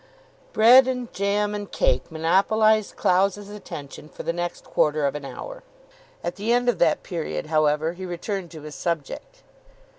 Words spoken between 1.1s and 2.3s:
jam and cake